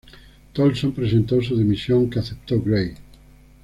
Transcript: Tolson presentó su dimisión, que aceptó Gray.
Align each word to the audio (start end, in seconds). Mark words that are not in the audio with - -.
Tolson 0.55 0.93
presentó 0.93 1.39
su 1.43 1.55
dimisión, 1.55 2.09
que 2.09 2.17
aceptó 2.17 2.59
Gray. 2.59 2.95